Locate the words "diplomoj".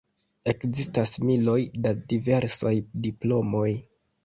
3.07-3.71